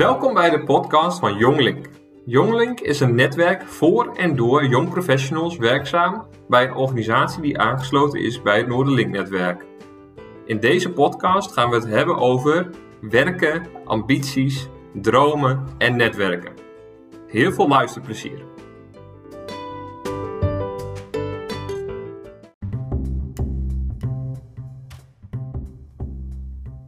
Welkom 0.00 0.34
bij 0.34 0.50
de 0.50 0.64
podcast 0.64 1.18
van 1.18 1.36
Jonglink. 1.36 1.88
Jonglink 2.24 2.80
is 2.80 3.00
een 3.00 3.14
netwerk 3.14 3.62
voor 3.62 4.16
en 4.16 4.36
door 4.36 4.66
jong 4.66 4.90
professionals 4.90 5.56
werkzaam 5.56 6.26
bij 6.48 6.64
een 6.64 6.74
organisatie 6.74 7.42
die 7.42 7.58
aangesloten 7.58 8.20
is 8.20 8.42
bij 8.42 8.58
het 8.58 8.66
Noorderlink-netwerk. 8.66 9.64
In 10.44 10.60
deze 10.60 10.92
podcast 10.92 11.52
gaan 11.52 11.70
we 11.70 11.76
het 11.76 11.86
hebben 11.86 12.16
over 12.16 12.70
werken, 13.00 13.66
ambities, 13.84 14.68
dromen 14.92 15.66
en 15.78 15.96
netwerken. 15.96 16.52
Heel 17.26 17.52
veel 17.52 17.68
luisterplezier. 17.68 18.44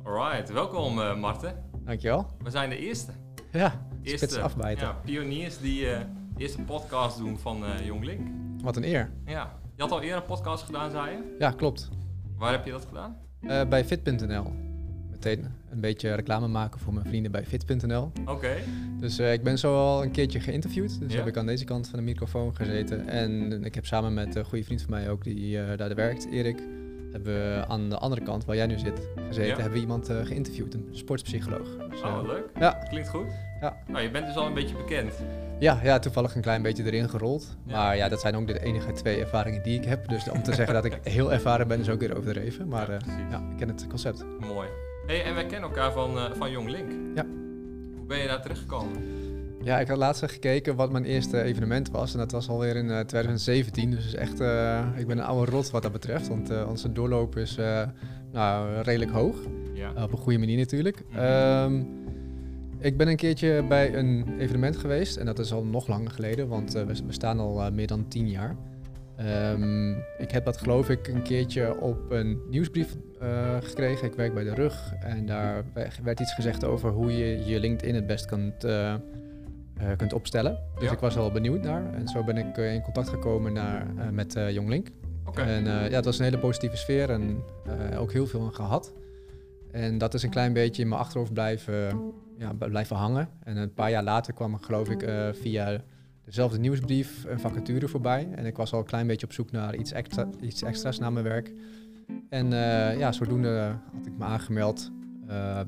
Alright, 0.05 0.53
welkom 0.53 0.99
uh, 0.99 1.17
Marten. 1.17 1.72
Dankjewel. 1.85 2.27
We 2.43 2.51
zijn 2.51 2.71
de 2.71 2.79
eerste. 2.79 3.13
Ja, 3.53 3.87
eerste 4.03 4.41
afbijten. 4.41 4.87
Ja, 4.87 4.93
pioniers 4.93 5.59
die 5.59 5.81
uh, 5.81 5.99
de 6.35 6.43
eerste 6.43 6.63
podcast 6.63 7.19
doen 7.19 7.39
van 7.39 7.65
uh, 7.65 7.87
Jong 7.87 8.05
Link. 8.05 8.29
Wat 8.63 8.77
een 8.77 8.85
eer. 8.85 9.11
Ja. 9.27 9.61
Je 9.77 9.83
had 9.83 9.91
al 9.91 10.03
eerder 10.03 10.17
een 10.17 10.25
podcast 10.25 10.65
gedaan, 10.65 10.91
zei 10.91 11.11
je? 11.11 11.37
Ja, 11.39 11.51
klopt. 11.51 11.89
Waar 12.37 12.53
heb 12.53 12.65
je 12.65 12.71
dat 12.71 12.85
gedaan? 12.85 13.17
Uh, 13.41 13.65
bij 13.65 13.85
fit.nl. 13.85 14.53
Meteen 15.11 15.47
een 15.71 15.81
beetje 15.81 16.15
reclame 16.15 16.49
maken 16.49 16.81
voor 16.81 16.95
mijn 16.95 17.07
vrienden 17.07 17.33
bij 17.33 17.45
fit.nl. 17.45 18.13
Oké. 18.27 18.57
Dus 18.99 19.19
ik 19.19 19.43
ben 19.43 19.59
zo 19.59 19.77
al 19.77 20.03
een 20.03 20.11
keertje 20.11 20.41
geïnterviewd. 20.41 21.01
Dus 21.01 21.15
heb 21.15 21.27
ik 21.27 21.37
aan 21.37 21.47
deze 21.47 21.65
kant 21.65 21.89
van 21.89 21.99
de 21.99 22.05
microfoon 22.05 22.57
gezeten. 22.57 23.09
En 23.09 23.65
ik 23.65 23.75
heb 23.75 23.87
samen 23.87 24.15
met 24.15 24.35
een 24.35 24.45
goede 24.45 24.65
vriend 24.65 24.83
van 24.83 24.91
mij 24.91 25.11
ook 25.11 25.25
die 25.25 25.77
daar 25.77 25.95
werkt, 25.95 26.27
Erik 26.31 26.63
hebben 27.13 27.35
we 27.35 27.65
aan 27.69 27.89
de 27.89 27.99
andere 27.99 28.23
kant, 28.23 28.45
waar 28.45 28.57
jij 28.57 28.67
nu 28.67 28.79
zit, 28.79 29.09
gezeten, 29.27 29.55
hebben 29.55 29.73
we 29.73 29.79
iemand 29.79 30.11
uh, 30.11 30.25
geïnterviewd, 30.25 30.75
een 30.75 30.89
sportpsycholoog. 30.91 31.69
Dus, 31.91 32.03
oh, 32.03 32.21
uh, 32.23 32.29
leuk. 32.29 32.45
Ja. 32.59 32.71
Klinkt 32.89 33.09
goed. 33.09 33.27
Ja. 33.61 33.77
Nou, 33.87 34.03
je 34.03 34.11
bent 34.11 34.27
dus 34.27 34.37
al 34.37 34.47
een 34.47 34.55
beetje 34.55 34.77
bekend. 34.77 35.13
Ja, 35.59 35.81
ja 35.83 35.99
toevallig 35.99 36.35
een 36.35 36.43
klein 36.43 36.63
beetje 36.63 36.85
erin 36.85 37.09
gerold. 37.09 37.57
Maar 37.65 37.97
ja, 37.97 38.09
dat 38.09 38.21
zijn 38.21 38.37
ook 38.37 38.47
de 38.47 38.63
enige 38.63 38.93
twee 38.93 39.21
ervaringen 39.21 39.63
die 39.63 39.79
ik 39.79 39.85
heb. 39.85 40.09
Dus 40.09 40.31
om 40.31 40.43
te 40.43 40.55
zeggen 40.55 40.75
dat 40.75 40.85
ik 40.85 40.99
heel 41.03 41.33
ervaren 41.33 41.69
ben, 41.69 41.81
is 41.81 41.89
ook 41.89 42.01
weer 42.01 42.17
overdreven. 42.17 42.69
Maar 42.69 42.91
ja, 42.91 42.99
uh, 43.07 43.31
ja 43.31 43.43
ik 43.51 43.57
ken 43.57 43.69
het 43.69 43.87
concept. 43.87 44.25
Mooi. 44.41 44.69
Hey, 45.07 45.25
en 45.25 45.35
wij 45.35 45.47
kennen 45.47 45.69
elkaar 45.69 45.93
van, 45.93 46.37
van 46.37 46.51
Jong 46.51 46.69
Link. 46.69 46.91
Ja. 47.15 47.25
Hoe 47.97 48.07
ben 48.07 48.19
je 48.19 48.27
daar 48.27 48.43
terechtgekomen? 48.43 49.03
Ja, 49.65 49.81
ik 49.81 49.89
had 49.89 49.97
laatst 49.97 50.25
gekeken 50.25 50.77
wat 50.77 50.93
mijn 50.93 51.05
eerste 51.05 51.43
evenement 51.43 51.91
was. 51.91 52.13
En 52.13 52.19
dat 52.19 52.33
was 52.33 52.49
alweer 52.49 52.77
in 52.77 52.87
uh, 52.87 53.01
2017. 53.01 53.91
Dus 53.91 54.15
echt, 54.15 54.41
uh, 54.41 54.87
ik 54.97 55.07
ben 55.07 55.19
een 55.19 55.25
oude 55.25 55.51
rot 55.51 55.71
wat 55.71 55.83
dat 55.83 55.93
betreft. 55.93 56.29
Want 56.29 56.51
uh, 56.51 56.69
onze 56.69 56.93
doorloop 56.93 57.37
is 57.37 57.59
nou, 58.33 58.81
redelijk 58.83 59.11
hoog. 59.11 59.37
Ja. 59.75 60.03
op 60.03 60.13
een 60.13 60.19
goede 60.19 60.39
manier 60.39 60.59
natuurlijk. 60.59 61.03
Mm 61.09 61.19
-hmm. 61.19 61.75
um, 61.75 62.01
ik 62.79 62.97
ben 62.97 63.09
een 63.09 63.17
keertje 63.17 63.65
bij 63.69 63.95
een 63.95 64.39
evenement 64.39 64.77
geweest. 64.77 65.17
En 65.17 65.27
dat 65.27 65.39
is 65.39 65.53
al 65.53 65.65
nog 65.65 65.87
langer 65.87 66.11
geleden. 66.11 66.49
Want 66.49 66.73
we 66.73 67.03
bestaan 67.07 67.39
al 67.39 67.71
meer 67.71 67.87
dan 67.87 68.09
tien 68.09 68.29
jaar. 68.29 68.57
Um, 69.53 69.97
ik 70.19 70.31
heb 70.31 70.45
dat 70.45 70.57
geloof 70.57 70.91
ik 70.91 71.09
een 71.09 71.23
keertje 71.23 71.81
op 71.81 72.11
een 72.11 72.41
nieuwsbrief 72.51 72.97
gekregen. 73.61 74.07
Ik 74.07 74.15
werk 74.15 74.35
bij 74.35 74.45
de 74.45 74.55
rug. 74.55 74.93
En 75.01 75.27
daar 75.27 75.65
werd 76.03 76.21
iets 76.21 76.35
gezegd 76.35 76.65
over 76.65 76.91
hoe 76.91 77.17
je 77.17 77.45
je 77.45 77.61
LinkedIn 77.61 77.95
het 77.95 78.07
best 78.07 78.27
kunt 78.27 78.65
uh, 78.65 78.95
kunt 79.97 80.13
opstellen. 80.13 80.59
Dus 80.75 80.85
ja. 80.85 80.93
ik 80.93 80.99
was 80.99 81.15
wel 81.15 81.31
benieuwd 81.31 81.63
naar. 81.63 81.95
En 81.95 82.09
zo 82.09 82.25
ben 82.25 82.37
ik 82.37 82.57
uh, 82.57 82.75
in 82.75 82.83
contact 82.83 83.09
gekomen 83.09 83.53
naar, 83.53 83.87
uh, 83.97 84.09
met 84.09 84.37
Jonglink. 84.51 84.89
Okay. 85.25 85.47
En 85.47 85.65
ja, 85.65 85.97
het 85.97 86.05
was 86.05 86.19
een 86.19 86.25
hele 86.25 86.39
positieve 86.39 86.77
sfeer 86.77 87.11
en 87.11 87.43
ook 87.97 88.13
heel 88.13 88.27
veel 88.27 88.41
aan 88.41 88.55
gehad. 88.55 88.93
En 89.71 89.99
dat 89.99 90.15
is 90.15 90.23
een 90.23 90.31
klein 90.31 90.53
beetje 90.53 90.83
in 90.83 90.89
mijn 90.89 91.01
achterhoofd 91.01 91.33
blijven, 91.33 92.01
ja, 92.39 92.53
blijven 92.53 92.97
hangen. 92.97 93.29
En 93.45 93.57
een 93.57 93.75
paar 93.75 93.91
jaar 93.91 94.03
later 94.03 94.33
kwam 94.33 94.55
ik 94.55 94.63
geloof 94.63 94.89
ik 94.89 95.09
via 95.33 95.81
dezelfde 96.25 96.59
nieuwsbrief 96.59 97.25
een 97.25 97.41
vacature 97.41 97.89
voorbij. 97.89 98.29
En 98.35 98.47
ik 98.47 98.57
was 98.57 98.73
al 98.73 98.79
een 98.79 98.85
klein 98.85 99.07
beetje 99.07 99.27
op 99.27 99.33
zoek 99.33 99.51
naar 99.51 99.75
iets, 99.75 99.93
extra, 99.93 100.29
iets 100.41 100.63
extra's 100.63 100.99
na 100.99 101.11
mijn 101.11 101.25
werk. 101.25 101.53
En 102.29 102.51
ja, 102.99 103.13
zodoende 103.13 103.77
had 103.97 104.07
ik 104.07 104.19
me 104.19 104.25
aangemeld 104.25 104.91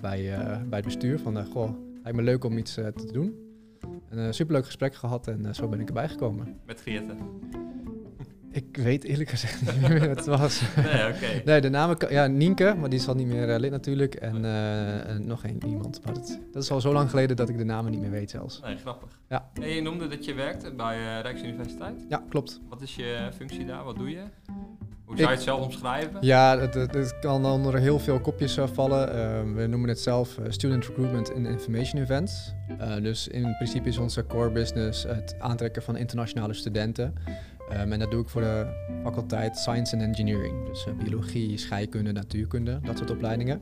bij, 0.00 0.38
bij 0.69 0.78
het 0.78 0.84
bestuur 0.84 1.19
van, 1.19 1.47
goh, 1.47 1.71
lijkt 2.03 2.19
me 2.19 2.25
leuk 2.25 2.44
om 2.44 2.59
iets 2.59 2.75
te 2.75 3.12
doen. 3.12 3.44
Een 4.19 4.34
superleuk 4.34 4.64
gesprek 4.64 4.94
gehad 4.94 5.28
en 5.28 5.41
uh, 5.47 5.52
zo 5.52 5.69
ben 5.69 5.80
ik 5.80 5.86
erbij 5.88 6.08
gekomen. 6.08 6.60
Met 6.66 6.80
Geerte? 6.80 7.14
Ik 8.50 8.76
weet 8.76 9.04
eerlijk 9.04 9.30
gezegd 9.30 9.60
niet 9.60 9.88
meer 9.88 10.00
wie 10.00 10.08
het 10.08 10.26
was. 10.26 10.62
Nee, 10.76 11.06
oké. 11.06 11.16
Okay. 11.16 11.42
Nee, 11.44 11.60
de 11.60 11.69
naam, 11.69 11.97
ja, 12.08 12.26
Nienke, 12.26 12.75
maar 12.78 12.91
die 12.91 12.98
is 12.98 13.08
al 13.08 13.14
niet 13.14 13.26
meer 13.26 13.48
uh, 13.48 13.58
lid 13.58 13.70
natuurlijk. 13.70 14.14
En 14.14 14.44
uh, 14.44 15.26
nog 15.26 15.44
één 15.44 15.66
iemand. 15.66 16.04
Maar 16.04 16.14
dat, 16.14 16.41
dat, 16.52 16.62
is 16.62 16.70
al 16.70 16.80
zo 16.80 16.92
lang 16.92 17.10
geleden 17.10 17.36
dat 17.36 17.48
ik 17.48 17.58
de 17.58 17.64
namen 17.64 17.91
niet 17.91 18.00
meer 18.00 18.10
weet 18.10 18.30
zelfs. 18.30 18.60
Nee, 18.60 18.76
grappig. 18.76 19.20
Ja. 19.28 19.50
En 19.54 19.69
je 19.69 19.82
noemde 19.82 20.08
dat 20.08 20.25
je 20.25 20.34
werkt 20.34 20.76
bij 20.76 21.20
Rijksuniversiteit? 21.20 22.04
Ja, 22.08 22.22
klopt. 22.28 22.60
Wat 22.69 22.82
is 22.82 22.96
je 22.96 23.28
functie 23.36 23.66
daar? 23.66 23.84
Wat 23.84 23.96
doe 23.96 24.10
je? 24.10 24.22
Hoe 25.04 25.16
zou 25.16 25.28
je 25.28 25.34
het 25.34 25.44
zelf 25.44 25.65
omschrijven? 25.65 26.19
Ja, 26.20 26.59
het, 26.59 26.75
het, 26.75 26.94
het 26.94 27.19
kan 27.19 27.47
onder 27.47 27.78
heel 27.78 27.98
veel 27.98 28.20
kopjes 28.20 28.56
uh, 28.56 28.66
vallen. 28.72 29.09
Uh, 29.09 29.54
we 29.54 29.66
noemen 29.66 29.88
het 29.88 30.00
zelf 30.00 30.38
uh, 30.38 30.44
Student 30.48 30.87
Recruitment 30.87 31.34
and 31.34 31.47
Information 31.47 32.03
Events. 32.03 32.54
dus 33.03 33.28
in 33.28 33.54
principe 33.56 33.88
is 33.88 33.98
onze 33.98 34.26
core 34.26 34.50
business 34.50 35.03
het 35.03 35.37
aantrekken 35.38 35.82
van 35.82 35.97
internationale 35.97 36.54
studenten. 36.54 37.14
Um, 37.72 37.93
en 37.93 37.98
dat 37.98 38.10
doe 38.10 38.22
ik 38.22 38.28
voor 38.28 38.41
de 38.41 38.66
faculteit 39.03 39.56
Science 39.56 39.94
and 39.97 40.04
Engineering. 40.04 40.66
Dus 40.66 40.87
biologie, 41.03 41.59
scheikunde, 41.59 42.12
natuurkunde, 42.12 42.81
dat 42.82 42.98
soort 42.98 43.10
opleidingen. 43.10 43.59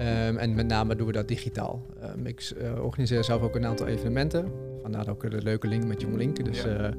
Um, 0.00 0.36
en 0.36 0.54
met 0.54 0.66
name 0.66 0.96
doen 0.96 1.06
we 1.06 1.12
dat 1.12 1.28
digitaal. 1.28 1.86
Um, 2.16 2.26
ik 2.26 2.52
organiseer 2.80 3.24
zelf 3.24 3.42
ook 3.42 3.54
een 3.56 3.66
aantal 3.66 3.86
evenementen. 3.86 4.52
Vandaar 4.82 5.08
ook 5.08 5.30
de 5.30 5.42
leuke 5.42 5.68
link 5.68 5.84
met 5.84 6.00
Jonglink. 6.00 6.44
Dus 6.44 6.62
ja. 6.62 6.90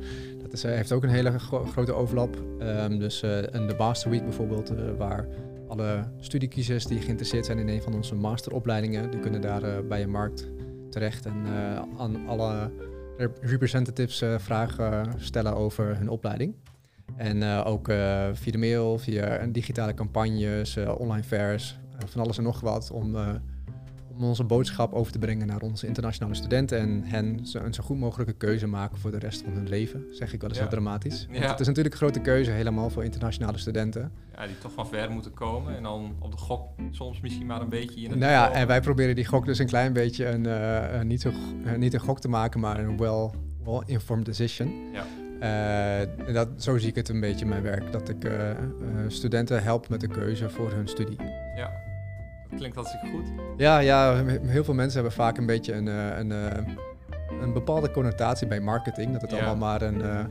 dat 0.41 0.53
is, 0.53 0.63
heeft 0.63 0.91
ook 0.91 1.03
een 1.03 1.09
hele 1.09 1.40
gro 1.40 1.66
grote 1.66 1.94
overlap. 1.94 2.36
Um, 2.59 3.00
dus 3.00 3.22
een 3.22 3.68
de 3.68 3.75
Master 3.78 4.09
Week 4.09 4.24
bijvoorbeeld, 4.24 4.74
waar 4.97 5.28
alle 5.68 6.03
studiekiezers 6.19 6.86
die 6.86 7.00
geïnteresseerd 7.00 7.46
zijn 7.46 7.57
in 7.57 7.68
een 7.68 7.81
van 7.81 7.94
onze 7.94 8.16
masteropleidingen, 8.16 9.12
die 9.12 9.19
kunnen 9.19 9.41
daar 9.41 9.86
bij 9.86 10.03
een 10.03 10.12
markt 10.12 10.47
terecht 10.90 11.25
en 11.25 11.46
aan 11.97 12.28
alle 12.28 12.72
rep 13.18 13.38
representatives 13.41 14.24
vragen 14.38 15.13
stellen 15.18 15.56
over 15.56 15.97
hun 15.97 16.09
opleiding. 16.09 16.56
En 17.16 17.44
ook 17.44 17.86
via 18.34 18.52
de 18.52 18.57
mail, 18.57 18.97
via 18.97 19.46
digitale 19.46 19.94
campagnes, 19.94 20.78
online 20.78 21.24
fairs, 21.24 21.80
van 22.06 22.22
alles 22.22 22.38
en 22.38 22.44
nog 22.44 22.59
wat 22.59 22.91
om 22.91 23.16
om 24.18 24.24
onze 24.24 24.44
boodschap 24.44 24.94
over 24.94 25.12
te 25.12 25.19
brengen 25.19 25.47
naar 25.47 25.62
onze 25.62 25.88
internationale 25.88 26.35
studenten 26.35 26.80
en 26.80 27.03
hen 27.03 27.46
zo, 27.46 27.59
een 27.59 27.74
zo 27.74 27.84
goed 27.84 27.97
mogelijke 27.97 28.34
keuze 28.34 28.68
maken 28.68 28.97
voor 28.97 29.12
de 29.12 29.19
rest 29.19 29.41
van 29.41 29.53
hun 29.53 29.69
leven, 29.69 30.06
zeg 30.12 30.34
ik 30.34 30.41
wel 30.41 30.50
eens 30.50 30.59
ja. 30.59 30.63
heel 30.63 30.74
dramatisch. 30.74 31.25
Want 31.25 31.38
Ja. 31.44 31.50
het 31.50 31.59
is 31.59 31.68
natuurlijk 31.68 31.96
een 31.96 32.02
grote 32.02 32.19
keuze 32.19 32.52
helemaal 32.52 32.90
voor 32.90 33.03
internationale 33.03 33.57
studenten. 33.57 34.12
Ja, 34.36 34.46
die 34.46 34.57
toch 34.57 34.72
van 34.72 34.88
ver 34.88 35.12
moeten 35.12 35.34
komen 35.34 35.75
en 35.75 35.84
dan 35.84 36.16
op 36.19 36.31
de 36.31 36.38
gok 36.38 36.69
soms 36.91 37.19
misschien 37.22 37.46
maar 37.46 37.62
een 37.62 37.69
beetje 37.69 38.02
in 38.02 38.09
het 38.09 38.19
Nou 38.19 38.31
ja, 38.31 38.52
en 38.52 38.68
wij 38.68 38.81
proberen 38.81 39.16
die 39.16 39.25
gok 39.25 39.46
dus 39.46 39.59
een 39.59 39.68
klein 39.68 39.94
beetje 39.94 40.28
een, 40.28 40.46
eh, 40.46 41.00
een 41.00 41.07
niet, 41.07 41.25
uh, 41.25 41.75
niet 41.75 41.94
een 41.94 42.00
gok 42.00 42.19
te 42.19 42.30
maken, 42.30 42.59
maar 42.59 42.80
een 42.80 42.97
well, 42.97 43.30
well-informed 43.63 44.25
decision. 44.25 44.74
Ja. 44.94 45.06
Uh, 45.41 46.34
dat, 46.34 46.50
zo 46.57 46.78
zie 46.78 46.90
ik 46.90 46.96
het 46.96 47.09
een 47.09 47.19
beetje 47.19 47.41
in 47.41 47.50
mijn 47.50 47.62
werk, 47.62 47.91
dat 47.91 48.09
ik 48.09 48.25
uh, 48.25 48.52
studenten 49.07 49.63
help 49.63 49.90
met 49.90 50.00
de 50.00 50.07
keuze 50.07 50.50
voor 50.50 50.72
hun 50.72 50.88
studie. 50.88 51.18
Ja, 51.56 51.72
klinkt 52.56 52.75
hartstikke 52.75 53.08
goed. 53.08 53.25
Ja, 53.58 53.80
ja, 53.80 54.24
heel 54.25 54.63
veel 54.63 54.74
mensen 54.74 54.94
hebben 55.02 55.18
vaak 55.18 55.38
een 55.38 55.46
beetje 55.46 55.74
een, 55.74 55.85
uh, 55.88 56.18
een, 56.18 56.30
uh, 56.30 56.47
een 57.41 57.53
bepaalde 57.53 57.91
connotatie 57.91 58.47
bij 58.47 58.59
marketing. 58.59 59.12
Dat 59.12 59.22
het 59.22 59.31
Ja. 59.31 59.38
allemaal 59.38 59.56
maar 59.56 59.81
een... 59.81 60.00
Ja, 60.00 60.28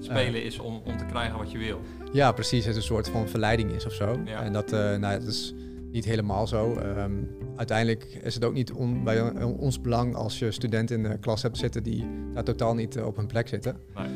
spelen 0.00 0.44
is 0.44 0.58
om, 0.58 0.80
om 0.84 0.96
te 0.96 1.04
krijgen 1.04 1.38
wat 1.38 1.50
je 1.50 1.58
wil. 1.58 1.80
ja, 2.12 2.32
precies. 2.32 2.64
Het 2.64 2.76
een 2.76 2.82
soort 2.82 3.08
van 3.08 3.28
verleiding 3.28 3.70
is 3.70 3.86
of 3.86 3.92
zo. 3.92 4.18
En 4.42 4.52
dat, 4.52 4.70
nou, 4.70 5.00
dat 5.00 5.22
is 5.22 5.54
niet 5.92 6.04
helemaal 6.04 6.46
zo. 6.46 6.78
Um, 6.98 7.36
uiteindelijk 7.56 8.04
is 8.22 8.34
het 8.34 8.44
ook 8.44 8.54
niet 8.54 8.72
on, 8.72 9.04
bij 9.04 9.42
ons 9.42 9.80
belang 9.80 10.14
als 10.14 10.38
je 10.38 10.50
studenten 10.50 10.96
in 10.96 11.02
de 11.10 11.18
klas 11.18 11.42
hebt 11.42 11.56
zitten 11.56 11.82
die 11.82 12.06
daar 12.32 12.44
totaal 12.44 12.74
niet 12.74 13.00
op 13.00 13.16
hun 13.16 13.26
plek 13.26 13.48
zitten. 13.48 13.76
Nee. 13.94 14.06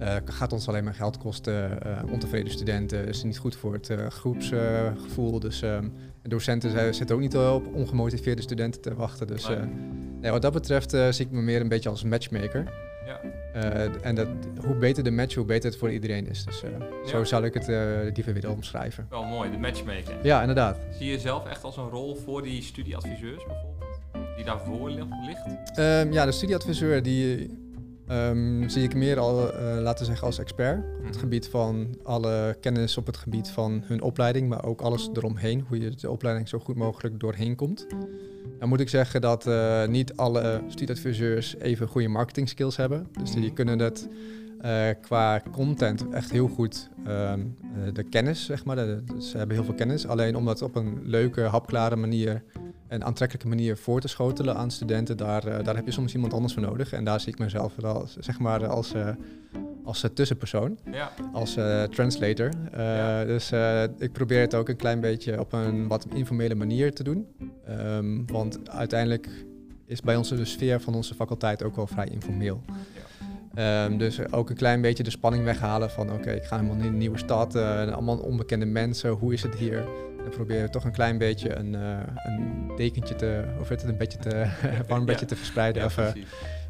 Uh, 0.00 0.14
gaat 0.24 0.52
ons 0.52 0.68
alleen 0.68 0.84
maar 0.84 0.94
geld 0.94 1.18
kosten. 1.18 1.78
Uh, 1.86 2.12
ontevreden 2.12 2.52
studenten 2.52 3.06
is 3.08 3.22
niet 3.22 3.38
goed 3.38 3.56
voor 3.56 3.72
het 3.72 3.88
uh, 3.88 4.06
groepsgevoel. 4.06 5.40
dus 5.40 5.62
um, 5.62 5.92
docenten 6.22 6.94
zitten 6.94 7.16
ook 7.16 7.22
niet 7.22 7.36
op 7.36 7.74
ongemotiveerde 7.74 8.42
studenten 8.42 8.80
te 8.80 8.94
wachten. 8.94 9.26
Dus 9.26 9.48
Nee. 9.48 9.58
nee, 10.20 10.30
wat 10.30 10.42
dat 10.42 10.52
betreft 10.52 10.90
zie 10.90 11.24
ik 11.26 11.30
me 11.30 11.40
meer 11.40 11.60
een 11.60 11.68
beetje 11.68 11.88
als 11.88 12.02
matchmaker. 12.04 12.86
Ja. 13.06 13.20
en 14.02 14.14
dat, 14.14 14.28
hoe 14.66 14.74
beter 14.74 15.04
de 15.04 15.10
match, 15.10 15.34
hoe 15.34 15.44
beter 15.44 15.70
het 15.70 15.78
voor 15.78 15.90
iedereen 15.92 16.26
is. 16.28 16.44
Dus 16.44 16.60
Ja. 16.60 17.08
zo 17.08 17.24
zou 17.24 17.44
ik 17.44 17.54
het 17.54 17.66
liever 18.16 18.32
willen 18.32 18.50
omschrijven. 18.50 19.06
Wel 19.10 19.24
mooi, 19.24 19.50
de 19.50 19.58
matchmaker. 19.58 20.14
Ja, 20.22 20.40
inderdaad. 20.40 20.76
Zie 20.96 21.06
je 21.06 21.12
jezelf 21.12 21.46
echt 21.46 21.64
als 21.64 21.76
een 21.76 21.88
rol 21.88 22.14
voor 22.16 22.42
die 22.42 22.62
studieadviseurs 22.62 23.44
bijvoorbeeld? 23.46 23.96
Die 24.36 24.44
daarvoor 24.44 24.90
li- 24.90 25.04
ligt? 25.26 25.78
Um, 25.78 26.12
ja, 26.12 26.24
de 26.24 26.32
studieadviseur 26.32 27.02
die 27.02 27.58
um, 28.10 28.68
zie 28.68 28.82
ik 28.82 28.94
meer 28.94 29.18
al, 29.18 29.42
uh, 29.54 29.80
laten 29.80 29.98
we 29.98 30.04
zeggen, 30.04 30.26
als 30.26 30.38
expert. 30.38 30.78
Op 30.78 31.02
het 31.04 31.10
Mhm. 31.10 31.18
gebied 31.18 31.48
van 31.48 31.86
alle 32.02 32.56
kennis 32.60 32.96
op 32.96 33.06
het 33.06 33.16
gebied 33.16 33.48
van 33.48 33.82
hun 33.84 34.02
opleiding, 34.02 34.48
maar 34.48 34.64
ook 34.64 34.80
alles 34.80 35.10
eromheen. 35.14 35.64
Hoe 35.68 35.80
je 35.80 35.90
de 35.90 36.10
opleiding 36.10 36.48
zo 36.48 36.58
goed 36.58 36.76
mogelijk 36.76 37.20
doorheen 37.20 37.54
komt. 37.56 37.86
Dan 38.58 38.68
moet 38.68 38.80
ik 38.80 38.88
zeggen 38.88 39.20
dat 39.20 39.46
uh, 39.46 39.86
niet 39.86 40.16
alle 40.16 40.62
studieadviseurs 40.68 41.56
even 41.56 41.88
goede 41.88 42.08
marketing 42.08 42.48
skills 42.48 42.76
hebben. 42.76 43.06
Dus 43.20 43.30
die 43.32 43.44
Mhm. 43.44 43.54
kunnen 43.54 43.78
het 43.78 44.08
eh, 44.60 44.88
qua 45.00 45.42
content 45.52 46.08
echt 46.10 46.30
heel 46.30 46.48
goed 46.48 46.88
ehm, 47.06 47.40
eh, 47.62 47.92
de 47.94 48.02
kennis, 48.02 48.44
zeg 48.44 48.64
maar. 48.64 48.76
De- 48.76 49.02
de- 49.04 49.22
ze 49.22 49.36
hebben 49.36 49.56
heel 49.56 49.64
veel 49.64 49.74
kennis. 49.74 50.06
Alleen 50.06 50.36
om 50.36 50.44
dat 50.44 50.62
op 50.62 50.74
een 50.76 50.98
leuke, 51.04 51.40
hapklare 51.40 51.96
manier 51.96 52.42
en 52.88 53.04
aantrekkelijke 53.04 53.48
manier 53.48 53.76
voor 53.76 54.00
te 54.00 54.08
schotelen 54.08 54.56
aan 54.56 54.70
studenten, 54.70 55.16
daar, 55.16 55.46
eh, 55.46 55.64
daar 55.64 55.76
heb 55.76 55.86
je 55.86 55.92
soms 55.92 56.14
iemand 56.14 56.32
anders 56.32 56.52
voor 56.52 56.62
nodig. 56.62 56.92
En 56.92 57.04
daar 57.04 57.20
zie 57.20 57.32
ik 57.32 57.38
mezelf 57.38 57.72
wel, 57.76 58.06
zeg 58.18 58.38
maar, 58.38 58.66
als, 58.66 58.92
eh, 58.92 59.08
als 59.84 60.02
eh, 60.02 60.10
tussenpersoon 60.10 60.78
Ja, 60.92 61.10
als 61.32 61.56
translator. 61.90 62.50
Ja. 62.76 63.24
Dus 63.24 63.52
ik 63.98 64.12
probeer 64.12 64.40
het 64.40 64.54
ook 64.54 64.68
een 64.68 64.76
klein 64.76 65.00
beetje 65.00 65.40
op 65.40 65.52
een 65.52 65.88
wat 65.88 66.06
informele 66.14 66.54
manier 66.54 66.94
te 66.94 67.02
doen. 67.02 67.26
Ehm, 67.66 68.24
want 68.26 68.70
uiteindelijk 68.70 69.28
is 69.86 70.00
bij 70.00 70.16
ons 70.16 70.28
de 70.28 70.44
sfeer 70.44 70.80
van 70.80 70.94
onze 70.94 71.14
faculteit 71.14 71.62
ook 71.62 71.76
wel 71.76 71.86
vrij 71.86 72.08
informeel. 72.08 72.60
Ehm, 73.54 73.98
dus 73.98 74.32
ook 74.32 74.50
een 74.50 74.56
klein 74.56 74.80
beetje 74.80 75.02
de 75.02 75.10
spanning 75.10 75.44
weghalen 75.44 75.90
van 75.90 76.12
oké, 76.12 76.30
ik 76.30 76.44
ga 76.44 76.56
helemaal 76.56 76.76
in 76.76 76.84
een 76.84 76.98
nieuwe 76.98 77.18
stad, 77.18 77.54
allemaal 77.56 78.18
onbekende 78.18 78.66
mensen, 78.66 79.10
hoe 79.10 79.32
is 79.32 79.42
het 79.42 79.54
hier? 79.54 79.84
En 80.28 80.34
probeer 80.34 80.70
toch 80.70 80.84
een 80.84 80.92
klein 80.92 81.18
beetje 81.18 81.56
een, 81.56 81.74
eh, 81.74 81.98
een 82.24 82.70
dekentje 82.76 83.16
te, 83.16 83.44
of 83.60 83.68
het 83.68 83.82
een 83.82 83.96
beetje 83.96 84.18
te, 84.18 84.46
warm 84.88 85.04
bedje 85.04 85.26
te 85.26 85.36
verspreiden. 85.36 85.82
ja 85.82 85.86
of 85.86 86.12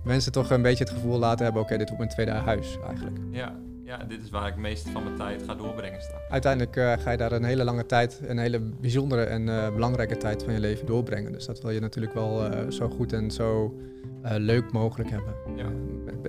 mensen 0.03 0.33
toch 0.33 0.51
een 0.51 0.63
beetje 0.63 0.85
het 0.85 0.93
gevoel 0.93 1.19
laten 1.19 1.45
hebben, 1.45 1.63
oké, 1.63 1.77
dit 1.77 1.89
wordt 1.89 1.99
mijn 1.99 2.11
tweede 2.11 2.33
huis 2.33 2.79
eigenlijk. 2.87 3.17
Ja, 3.31 3.55
ja, 3.89 3.97
dit 3.97 4.23
is 4.23 4.31
waar 4.31 4.47
ik 4.47 4.53
het 4.53 4.63
meeste 4.63 4.91
van 4.91 5.05
mijn 5.05 5.17
tijd 5.17 5.43
ga 5.43 5.55
doorbrengen 5.55 6.03
straks. 6.03 6.29
uiteindelijk 6.29 6.77
eh, 6.77 6.93
ga 6.99 7.11
je 7.11 7.17
daar 7.17 7.33
een 7.33 7.45
hele 7.45 7.65
lange 7.65 7.87
tijd, 7.87 8.21
een 8.27 8.39
hele 8.39 8.59
bijzondere 8.59 9.23
en 9.23 9.49
eh, 9.49 9.75
belangrijke 9.75 10.17
tijd 10.17 10.43
van 10.43 10.53
je 10.53 10.61
leven 10.61 10.87
doorbrengen. 10.87 11.33
Dus 11.33 11.47
dat 11.47 11.61
wil 11.61 11.71
je 11.71 11.81
natuurlijk 11.81 12.15
wel 12.15 12.45
eh, 12.45 12.71
zo 12.71 12.89
goed 12.89 13.13
en 13.13 13.31
zo 13.31 13.79
leuk 14.23 14.73
mogelijk 14.73 15.11
hebben. 15.11 15.35
Ja. 15.57 15.67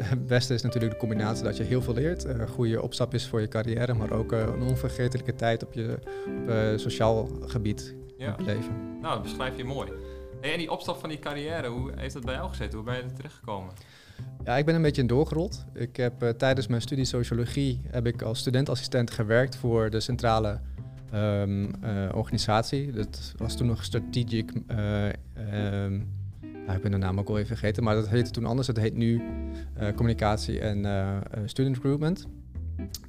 Het 0.04 0.28
beste 0.28 0.54
is 0.54 0.62
natuurlijk 0.62 0.94
de 0.94 1.00
combinatie 1.00 1.44
dat 1.44 1.58
je 1.58 1.64
heel 1.64 1.82
veel 1.82 1.94
leert, 1.94 2.24
een 2.24 2.48
goede 2.48 2.82
opstap 2.82 3.14
is 3.14 3.28
voor 3.28 3.42
je 3.42 3.48
carrière, 3.48 3.94
maar 3.94 4.12
ook 4.12 4.32
een 4.32 4.62
onvergetelijke 4.62 5.36
tijd 5.36 5.64
op 5.64 5.74
je 5.74 6.00
op, 6.48 6.80
sociaal 6.80 7.30
gebied 7.46 7.96
Ja. 8.18 8.36
leven. 8.46 9.00
Nou, 9.02 9.14
dat 9.14 9.22
beschrijf 9.22 9.58
je 9.58 9.64
mooi. 9.64 9.92
Hey, 10.42 10.52
en 10.52 10.58
die 10.58 10.72
opstap 10.72 11.00
van 11.00 11.10
die 11.10 11.20
carrière, 11.20 11.68
hoe 11.68 11.92
heeft 11.96 12.14
dat 12.14 12.26
bij 12.26 12.34
jou 12.34 12.50
gezeten? 12.50 12.78
Hoe 12.78 12.86
ben 12.86 12.96
je 12.96 13.02
er 13.02 13.14
terechtgekomen? 13.14 13.74
Ja, 14.44 14.58
ik 14.58 14.66
ben 14.66 14.76
een 14.76 14.82
beetje 14.82 15.06
doorgerold. 15.06 15.66
Ik 15.74 15.96
heb 15.96 16.24
eh, 16.24 16.30
tijdens 16.30 16.68
mijn 16.68 16.82
studie 16.82 17.06
sociologie 17.06 17.82
heb 17.88 18.08
ik 18.08 18.22
als 18.22 18.40
studentassistent 18.40 19.12
gewerkt 19.12 19.56
voor 19.56 19.90
de 19.90 20.00
centrale 20.00 20.60
ehm, 21.12 21.66
eh, 21.82 22.10
organisatie. 22.14 22.92
Dat 22.92 23.34
was 23.38 23.56
toen 23.56 23.68
nog 23.68 23.84
strategic. 23.84 24.52
eh, 24.68 25.08
ehm, 25.08 26.00
ja, 26.68 26.74
ik 26.76 26.82
ben 26.82 26.92
de 26.92 26.98
naam 26.98 27.20
ook 27.20 27.30
al 27.30 27.36
even 27.36 27.48
vergeten, 27.48 27.84
maar 27.84 27.96
dat 27.96 28.10
heette 28.10 28.32
toen 28.32 28.46
anders. 28.46 28.68
Het 28.68 28.78
heet 28.78 28.96
nu 28.96 29.22
communicatie 29.96 30.60
en 30.60 30.86
student 31.46 31.76
recruitment. 31.76 32.28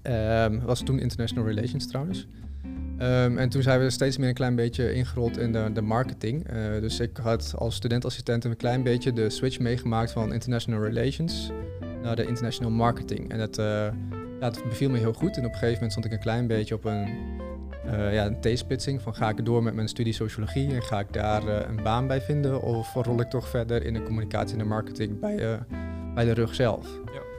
Ehm 0.02 0.60
was 0.60 0.82
toen 0.82 0.98
international 0.98 1.48
relations 1.48 1.86
trouwens. 1.86 2.26
Ehm, 3.00 3.38
en 3.38 3.48
toen 3.48 3.62
zijn 3.62 3.80
we 3.80 3.90
steeds 3.90 4.16
meer 4.16 4.28
een 4.28 4.34
klein 4.34 4.54
beetje 4.54 4.92
ingerold 4.92 5.38
in 5.38 5.52
de, 5.52 5.70
de 5.72 5.80
marketing. 5.80 6.48
Eh, 6.48 6.80
dus 6.80 7.00
ik 7.00 7.16
had 7.16 7.54
als 7.56 7.74
studentassistent 7.74 8.44
een 8.44 8.56
klein 8.56 8.82
beetje 8.82 9.12
de 9.12 9.30
switch 9.30 9.58
meegemaakt 9.58 10.10
van 10.10 10.32
international 10.32 10.84
relations 10.84 11.50
naar 12.02 12.16
de 12.16 12.26
international 12.26 12.72
marketing. 12.72 13.30
En 13.30 13.38
dat, 13.38 13.58
eh, 13.58 13.66
ja, 14.40 14.46
het 14.46 14.62
beviel 14.68 14.90
me 14.90 14.98
heel 14.98 15.12
goed. 15.12 15.36
En 15.36 15.44
op 15.44 15.52
een 15.52 15.58
gegeven 15.58 15.72
moment 15.72 15.90
stond 15.90 16.04
ik 16.04 16.12
een 16.12 16.18
klein 16.18 16.46
beetje 16.46 16.74
op 16.74 16.84
een, 16.84 17.08
eh 17.84 18.14
ja, 18.14 18.26
een 18.26 18.40
T-splitsing 18.40 19.02
van 19.02 19.14
ga 19.14 19.28
ik 19.28 19.44
door 19.44 19.62
met 19.62 19.74
mijn 19.74 19.88
studie 19.88 20.12
sociologie 20.12 20.74
en 20.74 20.82
ga 20.82 21.00
ik 21.00 21.12
daar 21.12 21.68
een 21.68 21.82
baan 21.82 22.06
bij 22.06 22.20
vinden 22.20 22.62
of 22.62 22.94
rol 22.94 23.20
ik 23.20 23.30
toch 23.30 23.48
verder 23.48 23.84
in 23.84 23.94
de 23.94 24.02
communicatie 24.02 24.52
en 24.52 24.62
de 24.62 24.68
marketing 24.68 25.20
bij, 25.20 25.58
bij 26.14 26.24
de 26.24 26.32
rug 26.32 26.54
zelf. 26.54 26.86
Ja. 27.12 27.29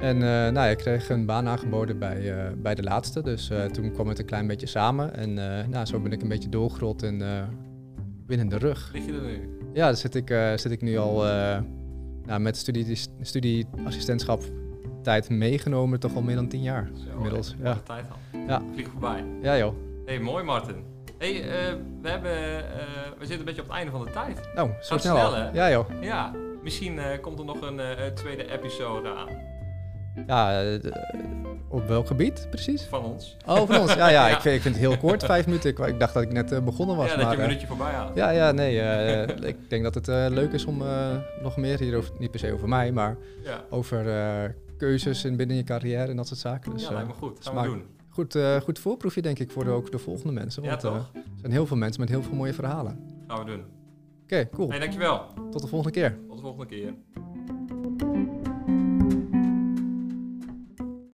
En 0.00 0.22
eh, 0.22 0.52
nou, 0.52 0.70
ik 0.70 0.78
kreeg 0.78 1.08
een 1.08 1.26
baan 1.26 1.48
aangeboden 1.48 1.98
bij, 1.98 2.32
eh, 2.32 2.52
bij 2.56 2.74
de 2.74 2.82
laatste, 2.82 3.22
dus 3.22 3.50
eh, 3.50 3.64
toen 3.64 3.92
kwam 3.92 4.08
het 4.08 4.18
een 4.18 4.24
klein 4.24 4.46
beetje 4.46 4.66
samen. 4.66 5.14
En 5.14 5.34
nou, 5.70 5.86
zo 5.86 6.00
ben 6.00 6.12
ik 6.12 6.22
een 6.22 6.28
beetje 6.28 6.48
doorgerold 6.48 7.02
en 7.02 7.48
binnen 8.26 8.48
de 8.48 8.58
rug. 8.58 8.90
Lig 8.92 9.06
je 9.06 9.12
er 9.12 9.22
nu? 9.22 9.58
Ja, 9.72 9.86
daar 9.86 9.96
zit 9.96 10.14
ik, 10.14 10.28
zit 10.56 10.70
ik 10.70 10.82
nu 10.82 10.98
al 10.98 11.22
nou, 12.26 12.40
met 12.40 12.56
studie, 12.56 12.98
studieassistentschap 13.20 14.42
tijd 15.02 15.28
meegenomen, 15.28 16.00
toch 16.00 16.14
al 16.14 16.22
meer 16.22 16.34
dan 16.34 16.48
tien 16.48 16.62
jaar 16.62 16.90
Zo, 16.94 17.16
inmiddels. 17.16 17.54
Ja. 17.62 17.74
Tijd 17.74 18.04
al. 18.10 18.40
Ja. 18.46 18.62
Vlieg 18.72 18.88
voorbij. 18.88 19.24
ja 19.42 19.58
joh. 19.58 19.74
hey, 20.06 20.20
mooi 20.20 20.44
Martin. 20.44 20.84
hey, 21.18 21.32
we, 22.02 22.08
hebben, 22.08 22.32
we 23.18 23.26
zitten 23.26 23.38
een 23.38 23.44
beetje 23.44 23.62
op 23.62 23.68
het 23.68 23.76
einde 23.76 23.90
van 23.90 24.04
de 24.04 24.10
tijd. 24.10 24.50
Nou, 24.54 24.70
zo 24.80 24.94
Gaat 24.94 25.00
snel? 25.00 25.54
Ja 25.54 25.70
joh. 25.70 26.02
Ja, 26.02 26.32
misschien 26.62 27.00
komt 27.20 27.38
er 27.38 27.44
nog 27.44 27.60
een 27.60 27.80
tweede 28.14 28.50
episode 28.52 29.08
aan 29.08 29.49
Ja, 30.26 30.62
eh, 30.62 30.74
d- 30.74 30.90
op 31.68 31.86
welk 31.86 32.06
gebied 32.06 32.46
precies? 32.50 32.82
van 32.84 33.04
ons. 33.04 33.36
Oh, 33.46 33.66
van 33.66 33.80
ons. 33.80 33.94
Ja, 33.94 34.08
ja, 34.08 34.26
Ja. 34.28 34.34
Ik, 34.36 34.40
vind, 34.40 34.54
ik 34.56 34.62
vind 34.62 34.74
het 34.74 34.84
heel 34.84 34.96
kort, 34.98 35.24
vijf 35.24 35.46
minuten. 35.46 35.70
Ik, 35.70 35.78
ik 35.78 35.98
dacht 36.00 36.14
dat 36.14 36.22
ik 36.22 36.32
net 36.32 36.52
eh, 36.52 36.60
begonnen 36.64 36.96
was. 36.96 37.10
ja, 37.10 37.16
dat 37.16 37.24
maar, 37.24 37.30
je 37.32 37.36
een 37.36 37.42
eh, 37.42 37.48
minuutje 37.48 37.66
voorbij 37.66 37.92
haalt. 37.92 38.14
ja, 38.14 38.30
ja, 38.30 38.52
nee. 38.52 38.80
eh, 38.80 39.48
ik 39.48 39.56
denk 39.70 39.82
dat 39.82 39.94
het 39.94 40.08
eh, 40.08 40.26
leuk 40.28 40.52
is 40.52 40.64
om 40.64 40.82
eh, 40.82 41.16
nog 41.42 41.56
meer 41.56 41.78
hierover, 41.80 42.12
niet 42.18 42.30
per 42.30 42.40
se 42.40 42.52
over 42.52 42.68
mij, 42.68 42.92
maar 42.92 43.16
Ja, 43.44 43.64
over 43.70 44.08
eh, 44.08 44.50
keuzes 44.78 45.24
in 45.24 45.36
binnen 45.36 45.56
je 45.56 45.62
carrière 45.62 46.10
en 46.10 46.16
dat 46.16 46.26
soort 46.28 46.40
zaken. 46.40 46.72
Dus 46.72 46.82
ja 46.82 46.88
eh, 46.88 46.94
lijkt 46.94 47.08
me 47.08 47.14
goed. 47.14 47.38
Gaan 47.40 47.52
smaak- 47.52 47.64
we 47.64 47.70
doen. 47.70 47.84
goed, 48.08 48.34
eh, 48.34 48.56
goed 48.56 48.78
voorproefje 48.78 49.22
denk 49.22 49.38
ik 49.38 49.50
voor 49.50 49.64
de, 49.64 49.70
ook 49.70 49.90
de 49.92 49.98
volgende 49.98 50.32
mensen. 50.32 50.62
Ja, 50.62 50.68
Want 50.68 50.84
eh, 50.84 50.90
toch? 50.90 51.10
er 51.14 51.20
zijn 51.40 51.52
heel 51.52 51.66
veel 51.66 51.76
mensen 51.76 52.00
met 52.00 52.08
heel 52.10 52.22
veel 52.22 52.34
mooie 52.34 52.54
verhalen. 52.54 52.98
Gaan 53.26 53.38
we 53.38 53.44
doen. 53.50 53.64
Oké, 54.24 54.48
cool. 54.54 54.68
hey, 54.68 54.78
dankjewel. 54.78 55.26
Tot 55.50 55.62
de 55.62 55.68
volgende 55.68 55.92
keer. 56.00 56.18
Tot 56.28 56.36
de 56.36 56.42
volgende 56.42 56.66
keer. 56.66 56.94